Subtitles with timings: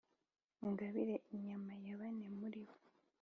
[0.65, 2.75] Ungabire inyama ya bane muri bo!